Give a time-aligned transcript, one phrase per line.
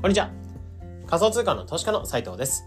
[0.00, 0.30] こんにちは。
[1.06, 2.64] 仮想通貨の投資家の斉藤です。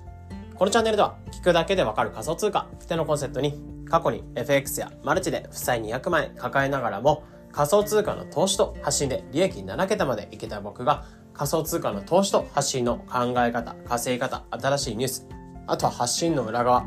[0.53, 3.59] このチャンネルでは、聞くだけでわかる仮想通貨ってのコンセプトに、
[3.89, 15.27] 過去に FX やマルチで負債200万円抱えながらも、仮想通貨の投資と発信で利益7桁までいけた僕が、仮想通貨の投資と発信の考え方、稼ぎ方、新しいニュース、
[15.65, 16.85] あとは発信の裏側、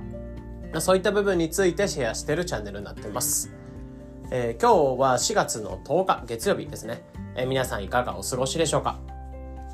[0.78, 3.52] そういった部分についてシェアしているチャンネルになっています。
[4.30, 7.02] えー、今日は4月の10日月曜日ですね。
[7.34, 9.00] えー、皆さんいかがお過ごしでしょうか？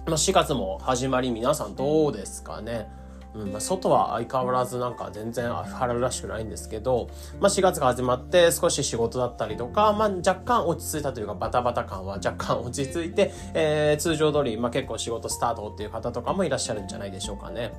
[0.06, 2.90] まあ、4月も始まり皆さんどうですかね
[3.34, 7.08] うんまあ、外は相変わらずなんか全然春らしくないんですけど、
[7.40, 17.72] まあ、4月が始まって少し仕事だったりとか、まあ、若干落ち着いたというかバタバタ感は 若干落ち着いて、えー、通常通り、まあ、結構仕事スタートっていう方とかもいらっしゃるんじゃないでしょうかね。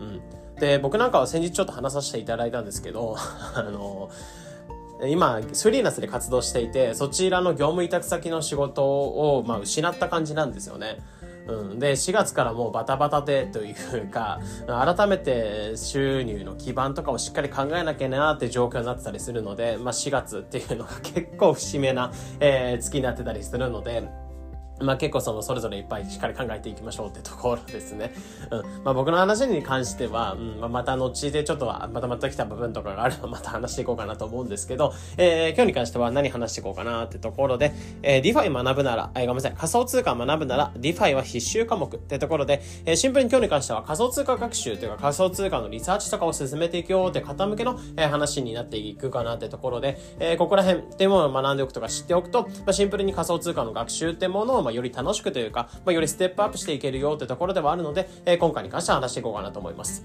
[0.00, 0.20] うん、
[0.58, 3.16] で僕なんかは先日ちょっと話させていただいたんですけど
[3.54, 4.08] あの
[5.04, 10.96] 今、フリーランスで活動していて、そちらの業務委託先の仕事を、まあ、失った感じなんですよね。
[11.48, 11.78] うん。
[11.78, 24.08] で、4月からもうバタバタでというか、 改めて収入の基盤とかをしっかり考えなきゃなって状況になってたりするので、まあ4月っていうのが結構節目な、えー、月になってたりするので、
[24.80, 28.12] まあ結構そのそれぞれいっぱいしっかり考えていきましょうってところですね。
[28.50, 28.84] うん。
[28.84, 60.04] まあ僕の話に関しては、うん、まあ、また後でちょっとはまたまた来た部分とかがあればまた話していこうかなと思うんですけど、えー、今日に関しては何話していこうかなってところで、えー、DeFi 学ぶなら、えー、ごめんなさい、仮想通貨学ぶなら DeFi は必修科目ってところで、えー、シンプルに今日に関しては仮想通貨学習というか仮想通貨のリサーチとかを進めていくよって方向けの、えー、話になっていくかなってところで、えー、ここら辺っていうものを学んでおくとか知っておくと、まあ、シンプルに仮想通貨の学習ってものを、まあ、より楽しくというか、まあ、よりステップアップしていけるよってところではあるので、えー、今回に関しては話していこうかなと思います。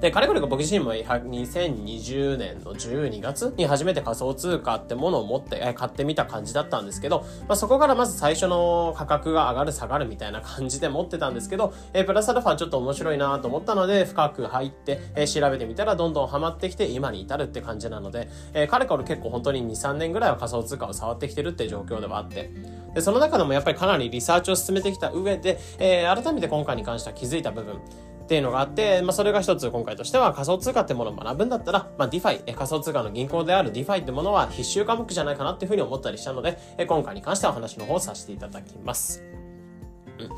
[0.00, 22.50] で、かれこれが僕自身も2020年の12月に初めて仮想通貨ってものを持って買ってみた感じだったんですけど、まあ、そこからまず最初の価格が上がる下がるみたいな感じで持ってたんですけど、え、プラスアルファちょっと面白いなと思ったので深く入って、え、調べてみたらどんどんハマってきて今に至るって感じなので、えー、かれこれ結構本当に2、3年ぐらいは仮想通貨を触ってきてるって状況ではあって、
[22.94, 27.80] で、その中でもやっぱりかなりリサーチを進めてきた上で、えー、改めて今回に関しては気づいた部分、
[28.30, 39.24] っていうのがあって、まあ、それが一つ今回としては仮想通貨ってものを学ぶんだったら、まあ、DeFi、仮想通貨の銀行である DeFi ってものは必修科目じゃないかなっていうふうに思ったりしたので、今回に関してはお話の方をさせていただきます。
[40.20, 40.30] うん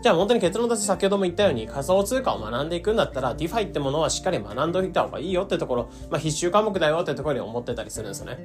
[0.00, 8.38] じゃあ本当に結論として先ほども言ったように仮想通貨を学んでいくんだったら DeFi ってものはしっかり学んでおいた方がいいよってところ、まあ必修科目だよってところに思ってたりするんですよね。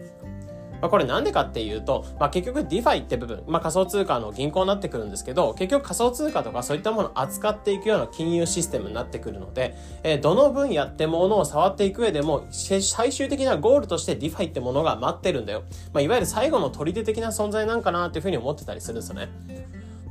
[0.83, 15.63] まあ、これなんでかっていうと、まあ、結局 DeFi って部分、まあ、仮想通貨の銀行になってくるんですけど、結局仮想通貨とかそういったものを扱っていくような金融システムになってくるので、えー、どの分野ってものを触っていく上でも、最終的なゴールとして DeFi ってものが待ってるんだよ。
[15.93, 19.29] まあ、いわゆる最後の砦的な存在なんかなっていうふうに思ってたりするんですよね。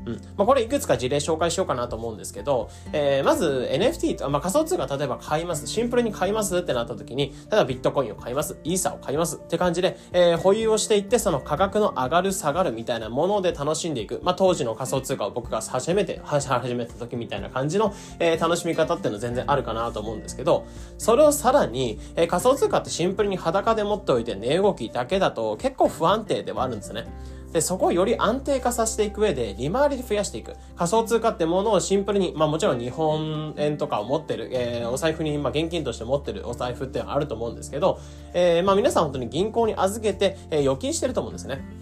[0.06, 0.14] うん。
[0.36, 5.66] まあ、これいくつか事例紹介しようかなと思うんですけど、えー、まず NFT と、まあ、仮想通貨例えば買います。
[5.66, 8.58] シンプルに買いますってなった時に、例えばビットコインを買います。
[8.64, 14.20] イーサを買いますって感じで、えー、保有をしていって、その価格の上がる下がるみたいなもので楽しんでいく。
[14.22, 20.66] まあ、当時の仮想通貨を僕が初めて、始めた時みたいな感じの、えー、楽しみ方っていうのは全然あるかなと思うんですけど、
[20.98, 27.06] それをさらに、えー、仮想通貨ってシンプルに裸で持っておいて値動きだけだと結構不安定ではあるんですね。
[27.52, 30.56] で、そこをより安定化させていく上で、利回りで増やしていく。
[30.76, 38.00] 仮想通貨ってものをシンプルに、まあもちろん日本円とかを持ってる、えー、お財布に、まあ現金として持ってるお財布ってあると思うんですけど、
[38.32, 41.81] えー、まあ皆さん本当に銀行に預けて、えー、預金してると思うんですね。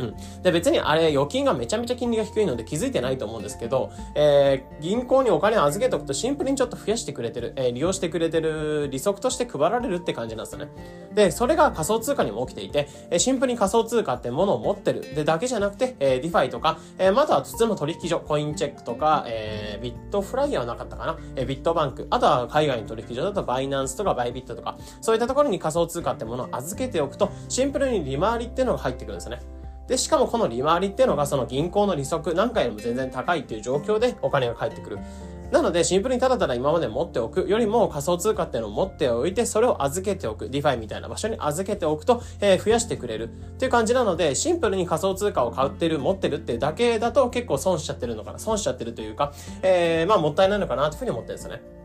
[0.00, 0.42] うん。
[0.42, 10.70] で、別にあれ、預金がめちゃめちゃ金利が低いので気づいてないと思うんですけど、えー、銀行にお金を預けておくとシンプルにちょっと増やしてくれてる、えー、利用してくれてる利息として配られるって感じなんですよね。
[11.14, 15.14] で、それが仮想通貨にも起きていて、えー、シンプルに仮想通貨ってものを持ってる。
[15.14, 29.40] で、だけじゃなくて、えー、 DeFi とか、えー、または普通の取引所、コインチェックとか、えー、ビットフライヤーはなかったかな、えー、ビットバンク、あとは海外の取引所だとバイナンスとかバイビットとか、そういったところに仮想通貨ってものを預けておくと、シンプルに利回りっていうのが入ってくるんですね。
[29.90, 34.98] で、しかもこの利回りっていうのがその銀行の利息なんかよりも全然高いっていう状況でお金が返ってくる。
[35.50, 40.48] なので、シンプルにただただ今まで持っておくよりも仮想通貨っていうのを持っておいて、それを預けておく。
[40.48, 43.28] DeFi みたいな場所に預けておくと、えー、増やしてくれるっ
[43.58, 48.38] ていう感じなので、シンプルに仮想通貨を買ってる、持ってるっていうだけだと結構損しちゃってるのかな。
[48.38, 49.32] 損しちゃってるというか、
[49.62, 51.79] えー、まあもったいないのかなというふうに思ってるんですよね。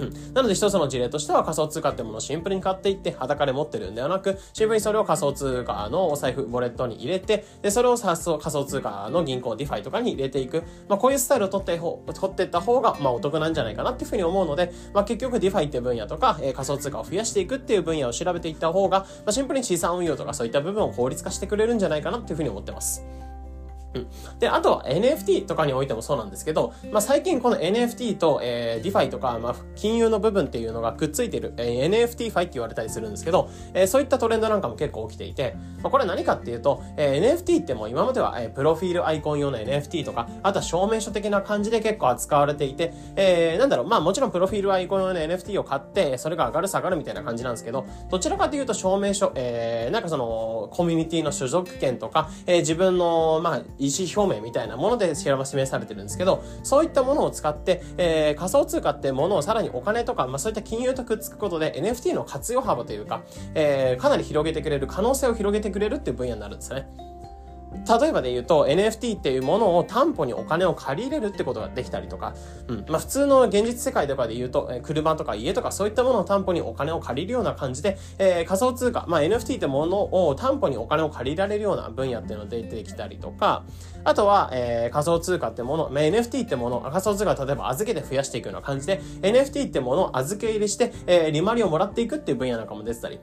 [0.00, 0.34] うん。
[0.34, 10.62] なので一つの事例としては仮想通貨ってものをシンプルに買っていって裸で持ってるんではなく、シンプルにそれを仮想通貨のお財布、ウォレットに入れて、で、それを仮想通貨の銀行、 DeFi とかに入れていく。
[10.88, 23.04] まあ、こういうスタイルを取って取っていった方が、まあ、お得なんじゃないかなっていうふうに思うので、まあ、結局 DeFi っていう分野とか、えー、仮想通貨を増やしていくっていう分野を調べていった方が、まあ、シンプルに資産運用とかそういった部分を効率化してくれるんじゃないかなっていうふうに思ってます。
[23.94, 24.38] うん。
[24.38, 63.22] で、あとは NFT とかにおいてもそうなんですけど、まあ、最近この NFT と、えー、DeFi とか、まあ、金融の部分っていうのがくっついてる、えー、NFT ファイって言われたりするんですけど、えー、そういったトレンドなんかも結構起きていて、まあ、これ何かっていうと、えー、NFT ってもう今までは、えー、プロフィールアイコン用の NFT とか、あとは証明書的な感じで結構扱われていて、えー、なんだろう、まあもちろんプロフィールアイコン用の NFT を買って、それが上がる下がるみたいな感じなんですけど、どちらかというと証明書、えー、なんかその、コミュニティの所属権とか、えー、自分の、まあ、意思表明みたいなもので示されてるんですけど、そういったものを使って、えー、仮想通貨ってものをさらにお金とか、まあそういった金融とくっつくことで NFT の活用幅というか、
[63.54, 67.09] えー、かなり広げてくれる、可能性を広げてくれるっていう分野になるんですね。
[67.72, 72.34] 例えばで言うと NFT っていうものを担保にお金を借り入れるってことができたりとか、
[72.68, 72.84] うん。
[72.88, 83.64] まあ普通の現実世界とかで言うと、え車とか家とかそういったものを担保にお金を借りるような感じで、えー、仮想通貨、まあ NFT ってものを担保にお金を借りられるような分野っていうのが出てきたりとか、
[84.04, 93.20] あとは、えー、仮想通貨ってもの、まあ、NFT ってもの、仮想通貨例えば預けて増やしていくような感じで、NFT ってものを預け入れして、えー、利回りをもらっていくっていう分野なんかも出てたり、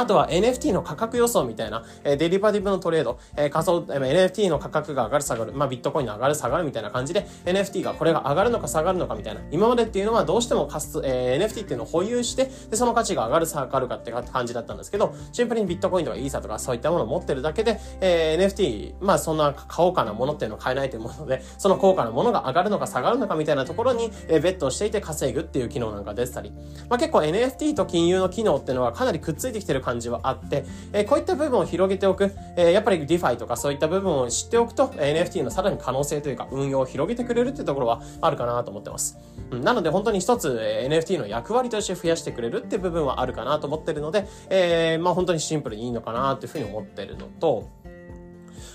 [0.00, 9.40] あとは NFT の価格予想みたいな、えー、デリバティブのトレード、えー、仮想、えー、NFT の価格が上がる下がる、まあ、ビットコインの上がる下がるみたいな感じで、NFT がこれが上がるのか下がるのかみたいな。
[9.50, 10.68] 今までっていうのはどうしても、
[11.04, 26.52] え、NFT っていうのを保有して、で、その価値が上がる下がるかって感じだったんですけど、シンプルにビットコインとかイーサとかそういったものを持ってるだけで、えー、NFT、まあそんな高価なものっていうのを買えないというもので、その高価なものが上がるのか下がるのかみたいなところに、えー、ベットしていて稼ぐっていう機能なんか出てたり、
[26.88, 39.18] まあ結構 NFT と金融の機能っていうのはかなりくっついてきてる感じはあって、え、こういった部分を広げておく、え、やっぱり DeFi とかそういった部分を知っておくと、NFT のさらに可能性というか運用を広げてくれるっていうところはあるかなと思ってます。
[39.52, 47.70] うん、なので本当に一つ、え NFT の役割として増やしてくれるっていう部分はあるかなと思ってるので、えー、まあ本当にシンプルにいいのかなというふうに思ってるのと、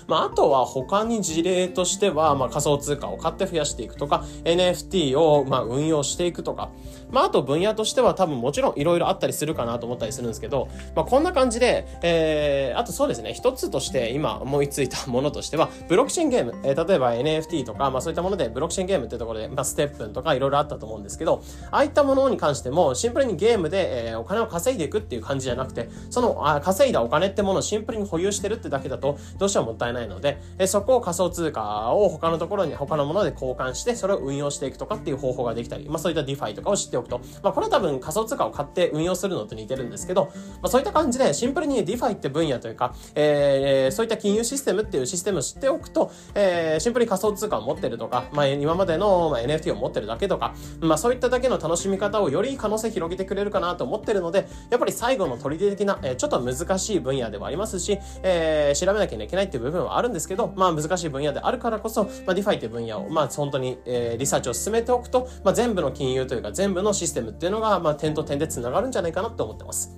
[0.06, 6.70] まあ、あとは他に事例としては、まあ、仮想通貨を買って増やしていくとか、NFT を、まあ、運用していくとか、
[7.12, 40.32] まあ、あと分野としては多分もちろんいろいろあったりするかなと思ったりするんですけど、まあ、こんな感じで、えー、あとそうですね、一つとして今思いついたものとしては、ブロックチェーンゲーム、えー、例えば NFT とか、まあ、そういったもので、ブロックチェーンゲームってところで、まあ、ステップとかいろいろあったと思うんですけど、ああいったものに関しても、シンプルにゲームで、えー、お金を稼いでいくっていう感じじゃなくて、そのあ稼いだお金ってものをシンプルに保有してるってだけだと、どうしてももったいないので、えー、そこを仮想通貨を他のところに、他のもので交換して、それを運用していくとかっていう方法ができたり、まあ、そういった DeFi とかを知っておくと、まあ、これは多分仮想通貨を買って運用するのと似てるんですけど、ま
[40.64, 69.96] あ、そういった感じでシンプルに DeFi って分野というか、えー、そういった金融システムっていうシステムを知っておくと、えー、シンプルに仮想通貨を持ってるとか、まあ、今までの、まあ、NFT を持ってるだけとか、まあ、そういっただけの楽しみ方をより可能性広げてくれるかなと思ってるので、やっぱり最後の取り出的な、えー、ちょっと難しい分野ではありますし、えー、調べなきゃいけないっていう部分はあるんですけど、まあ難しい分野であるからこそ、まあ、DeFi って分野を、まあ本当に、えー、リサーチを進めておくと、まあ全部の金融というか全部のシステムっていうのが、まあ点と点で繋がるんじゃないかなって思ってます。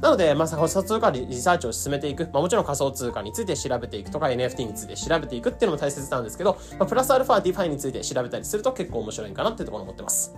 [0.00, 2.24] なので、まあ、仮想通貨リサーチを進めていく。
[2.32, 10.34] まあ、もちろん仮想通貨について調べていくとか、NFT について調べていくっていうのも大切なんですけど、まあ、プラスアルファ DeFi について調べたりすると結構面白いかなっていうところを思ってます。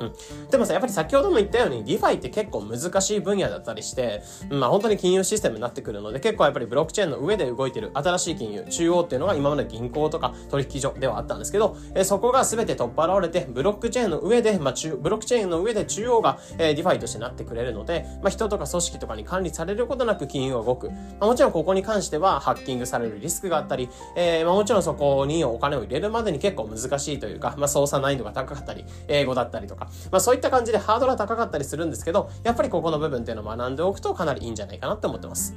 [0.00, 0.12] うん。
[0.50, 20.90] でもさ、やっぱり先ほども言ったように、 DeFi って結構難しい分野だったりして、まあ本当に金融システムになってくるので、結構やっぱりブロックチェーンの上で動いてる新しい金融、中央っていうのが今まで銀行とか取引所ではあったんですけど、えそこが全て取っ払われて、ブロックチェーンの上で、まあ中、ブロックチェーンの上で中央が、えー、 DeFi としてなってくれるので、まあ人とか組織とかに管理されることなく金融が動く。
[20.90, 35.54] まあもちろんここに関してはハッキングされるリスクがあったり、えー、まあもちろんそこにお金を入れるまでに結構難しいというか、まあ操作難易度が高かったり、英語だったりとか、まあそういった感じでハードルは高かったりするんですけど、やっぱりここの部分っていうのを学んでおくとかなりいいんじゃないかなって思ってます。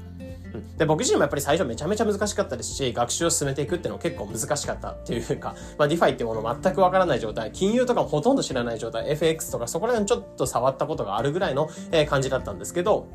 [0.78, 11.70] で、僕自身もやっぱり最初めちゃめちゃ難しかったですし、学習を進めていくっていうのも結構難しかったっていうか、まあ、 DeFi っていうもの全くわからない状態、金融とかもほとんど知らない状態、FX とかそこら辺ちょっと触ったことがあるぐらいの
[12.10, 13.08] 感じだったんですけど、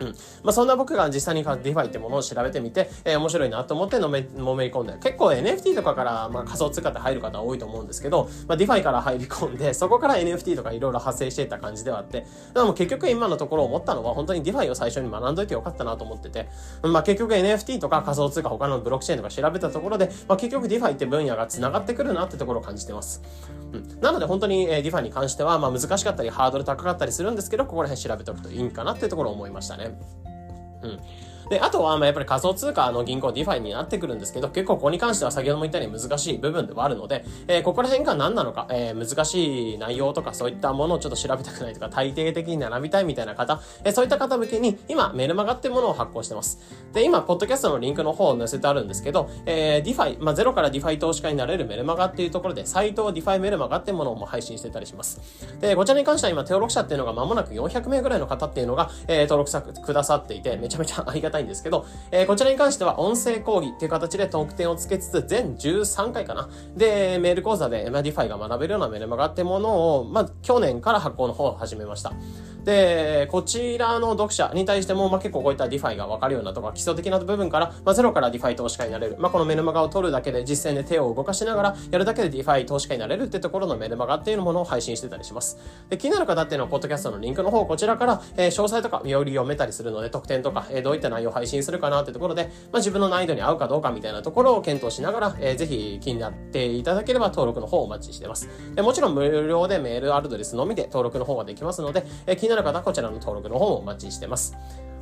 [0.00, 0.08] うん。
[0.42, 16.48] まあ、そんな僕が実際に DeFi ってものを調べてみて、えー、面白いなと思ってのめ、のめり込んで、結構 NFT とかから、まあ、仮想通貨って入る方多いと思うんですけど、まあ、 DeFi から入り込んで、 そこから NFT とかいろいろ発生していった感じではあって、でも結局今のところ思ったのは、本当に DeFi を最初に学んどいてよかったなと思ってて、
[16.82, 23.22] まあ、結局 NFT とか仮想通貨他のブロックチェーンとか調べたところで、まあ、結局 DeFi って分野が繋がってくるなってところを感じてます。
[23.72, 24.00] うん。
[24.00, 29.87] なので本当に、えー、 DeFi に関しては、まあ、難しかったりハードル高かったりするんですけど、ここら辺調べておくといいんかなっていうところを思いましたね。
[30.82, 31.00] うん。
[31.50, 46.58] で、あとは、まあ、やっぱり仮想通貨の銀行 DeFi になってくるんですけど、結構ここに関しては先ほども言ったように難しい部分ではあるので、えー、ここら辺が何なのか、えー、難しい内容とかそういったものをちょっと調べたくないとか、体系的に並びたいみたいな方、えー、そういった方向けに、今、メルマガってものを発行してます。
[46.92, 55.20] で、今、ポッドキャストのリンクの方を載せてあるんですけど、えー、DeFi、まあ、ゼロから DeFi 投資家になれるメルマガっていうところで、サイト DeFi メルマガってものも配信してたりします。
[55.60, 66.48] で、こちらに関しては今、登録者っていうのが間もなく400名ぐらいの方っていうのが、えー、登録者くださっていて、めちゃめちゃありがたいんですけど、えー、こちらに関しては音声講義っていう形で特典をつけつつ、全13回かな。
[66.76, 72.12] で、メール講座で、まあ、DeFi が学べるようなメルマガってものを、まあ、去年から発行の方を始めました。
[72.64, 79.16] で、こちらの読者に対しても、まあ、結構こういった DeFi がわかるようなとか、基礎的な部分から、まあ、ゼロから DeFi 投資家になれる。
[79.18, 85.58] まあ、このメルマガを取るだけで、実践で手を動かしながら、やるだけで DeFi 投資家になれるってところのメルマガっていうものを配信してたりします。
[85.88, 98.48] で、気になる方っていうのは、ポッドキャストのリンクの方、こちらから、えー、詳細とかより読めたりするので、特典とか、えー、どういった内容を配信するかなってところで、まあ、自分の難易度に合うかどうかみたいなところを検討しながら、えー、ぜひ気になっていただければ登録の方をお待ちしてます。
[98.74, 104.56] でもちろん無料でメールアドレスのみで登録の方ができますので、えー、になる方はこちらの登録の方もお待ちしてます。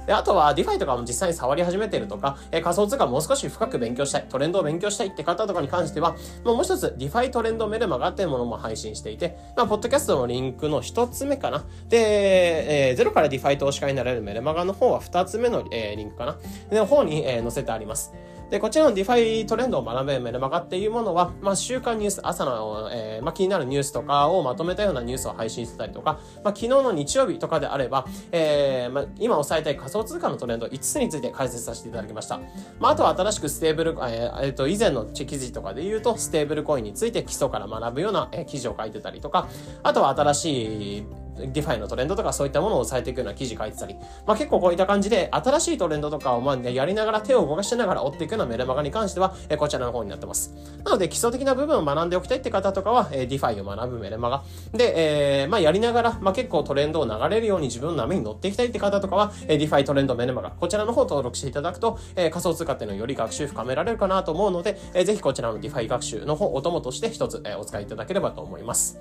[0.07, 11.65] で、あとは DeFi とかも実際に触り始めてるとか、えー、仮想通貨もう少し深く勉強したい、トレンドを勉強したいって方とかに関しては、もう一つ DeFi トレンドメルマガっていうものも配信していて、まあ、ポッドキャストのリンクの一つ目かな。
[11.89, 16.39] で、えー、ゼロから DeFi 投資家になれるメルマガの方は二つ目の、えー、リンクかな。
[16.71, 18.13] で、の方に、えー、載せてあります。
[18.51, 32.39] で、こちらの DeFi トレンドを学べるメルマガっていうものは、まあ、週刊ニュース、朝の、えー、まあ、気になるニュースとかをまとめたようなニュースを配信してたりとか、まあ、昨日の日曜日とかであれば、えー、まあ、今押さえたい仮想通貨のトレンド5つについて解説させていただきました。
[32.79, 39.49] まあ、あとは新しくステーブル、えー、えー、と、以前の記事とかで言うと、ステーブルコインについて基礎から学ぶような、えー、記事を書いてたりとか、
[39.83, 50.55] あとは新しい DeFi のトレンドとかそういったものを抑えていくような記事書いてたり、まあ結構こういった感じで新しいトレンドとかをまあやりながら手を動かしながら追っていくようなメルマガに関しては、えこちらの方になってます。
[50.85, 54.43] なので基礎的な部分を学んでおきたいって方とかは、え DeFi を学ぶメルマガ。
[54.73, 60.51] で、えー、まあやりながら、まあ結構トレンドを流れるように自分の波に乗っていきたいって方とかは、え DeFi トレンドメルマガ。
[60.51, 68.99] こちらの方登録していただくと、え仮想通貨っていうのをより学習深められるかなと思うので、えぜひこちらの DeFi 学習の方、お供として一つ、えお使いいただければと思います。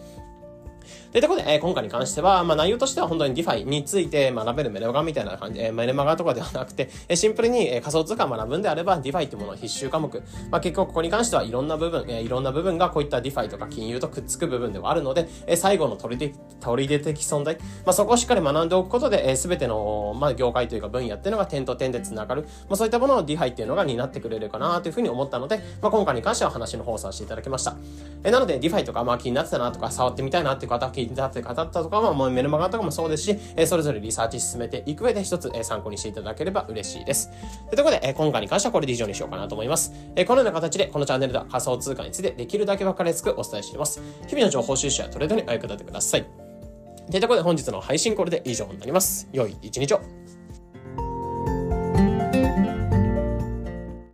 [1.15, 10.13] でというころで、えー、今回に関しては、まあ、内容としては本当に DeFi について学べるメルマガみたいな感じ、えー、メルマガとかではなくて、えー、シンプルに、えー、仮想通貨を学ぶんであれば DeFi ってものは必修科目。
[10.51, 17.55] まあ、結局ここに関してはいろんな部分、えー、いろんな部分がこういった DeFi とか金融とくっつく部分ではあるので、えー、最後の取り出取り出的存在、
[17.85, 22.41] まあ、そこをしっかり学んでおくことで、えー、全ての、まあ、業界というか分野っていうのが点と点で繋がる。
[22.41, 27.77] まあ、そういったものを DeFi っていうのが担ってくれるかなというふうに思ったので、まあ、今回に関しては話の方をさせていただきました。
[28.25, 37.29] えー、なので DeFi とか、まあ、気になってたなとか、触ってみたいなっていう方、気になってる方とかも、もう、メルマガとかもそうですし、えそれぞれリサーチ進めていく上で一つ、え参考にしていただければ嬉しいです。
[37.69, 39.93] ということで、え今回に関してはこれで以上にしようかなと思います。
[40.15, 44.01] えこのような形で、このチャンネルでは仮想通貨についてできるだけ分かりやすくお伝えしています。
[44.27, 46.25] 日々の情報収集やトレードにお役立てください。
[47.11, 49.27] ということで本日の配信これで以上になります。
[49.31, 50.34] 良い一日を。